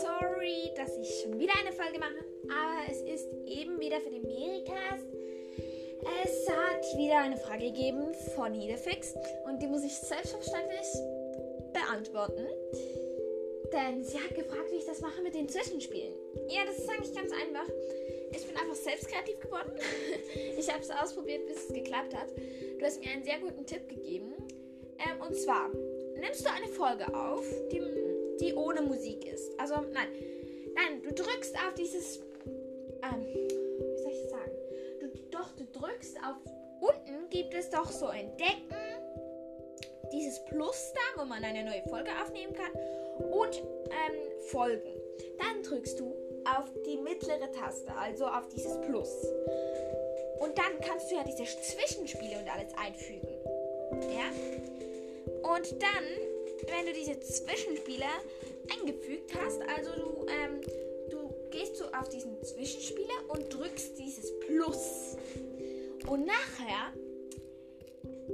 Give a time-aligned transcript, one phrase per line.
[0.00, 4.22] Sorry, dass ich schon wieder eine Folge mache, aber es ist eben wieder für den
[4.22, 5.04] Mericast.
[6.24, 9.14] Es hat wieder eine Frage gegeben von Hedefix
[9.46, 10.86] und die muss ich selbstverständlich
[11.74, 12.46] beantworten.
[13.70, 16.14] Denn sie hat gefragt, wie ich das mache mit den Zwischenspielen.
[16.48, 17.68] Ja, das ist eigentlich ganz einfach.
[18.32, 19.72] Ich bin einfach selbst kreativ geworden.
[20.58, 22.28] ich habe es ausprobiert, bis es geklappt hat.
[22.78, 24.32] Du hast mir einen sehr guten Tipp gegeben.
[24.98, 25.70] Ähm, und zwar
[26.18, 27.82] nimmst du eine Folge auf, die,
[28.40, 29.58] die ohne Musik ist.
[29.58, 30.08] Also, nein.
[30.74, 32.18] Nein, du drückst auf dieses.
[32.46, 34.52] Ähm, wie soll ich das sagen?
[35.00, 36.36] Du, doch, du drückst auf.
[36.80, 38.76] Unten gibt es doch so Entdecken.
[40.12, 42.72] Dieses Plus da, wo man eine neue Folge aufnehmen kann.
[43.30, 44.90] Und ähm, Folgen.
[45.38, 49.08] Dann drückst du auf die mittlere Taste, also auf dieses Plus.
[50.40, 53.28] Und dann kannst du ja diese Zwischenspiele und alles einfügen.
[54.10, 54.30] Ja?
[55.44, 56.04] Und dann,
[56.68, 58.06] wenn du diese Zwischenspiele
[58.78, 60.60] eingefügt hast, also du, ähm,
[61.10, 65.16] du gehst so auf diesen Zwischenspieler und drückst dieses Plus.
[66.08, 66.94] Und nachher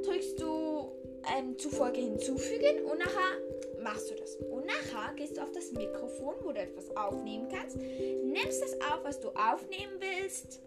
[0.04, 0.92] drückst du
[1.36, 3.38] ähm, zu Folge hinzufügen und nachher
[3.82, 4.36] machst du das.
[4.36, 9.02] Und nachher gehst du auf das Mikrofon, wo du etwas aufnehmen kannst, nimmst das auf,
[9.02, 10.60] was du aufnehmen willst,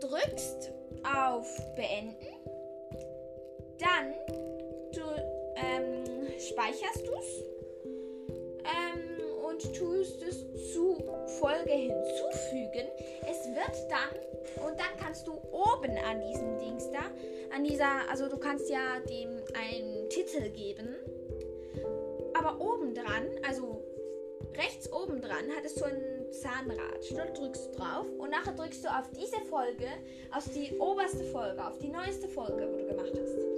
[0.00, 0.72] drückst
[1.04, 1.46] auf
[1.76, 2.34] Beenden,
[3.78, 4.47] dann
[6.38, 7.44] speicherst du es
[8.64, 10.98] ähm, und tust es zu
[11.40, 12.88] Folge hinzufügen.
[13.22, 17.10] Es wird dann, und dann kannst du oben an diesem Dings da,
[17.54, 20.94] an dieser, also du kannst ja dem einen Titel geben
[22.38, 23.82] aber oben dran, also
[24.56, 27.00] rechts oben dran, hattest du ein Zahnrad.
[27.10, 29.86] Dort drückst du drauf und nachher drückst du auf diese Folge,
[30.34, 33.57] auf die oberste Folge, auf die neueste Folge, wo du gemacht hast.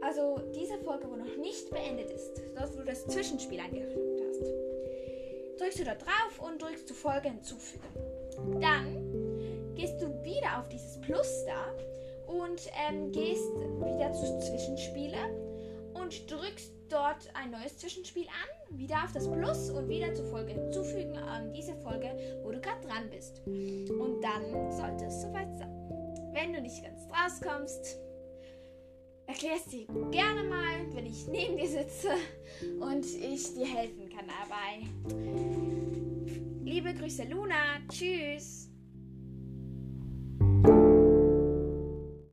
[0.00, 5.58] Also diese Folge, wo noch nicht beendet ist, dort wo du das Zwischenspiel eingefügt hast.
[5.58, 7.84] Drückst du da drauf und drückst du Folge hinzufügen.
[8.60, 11.74] Dann gehst du wieder auf dieses Plus da
[12.32, 15.18] und ähm, gehst wieder zu Zwischenspiele
[15.94, 20.52] und drückst dort ein neues Zwischenspiel an, wieder auf das Plus und wieder zur Folge
[20.52, 22.10] hinzufügen an diese Folge,
[22.42, 23.42] wo du gerade dran bist.
[23.46, 25.74] Und dann sollte es soweit sein.
[26.32, 27.98] Wenn du nicht ganz rauskommst,
[29.38, 32.08] erklärst dir gerne mal, wenn ich neben dir sitze
[32.80, 34.82] und ich dir helfen kann dabei.
[36.64, 37.78] Liebe Grüße, Luna.
[37.88, 38.57] Tschüss.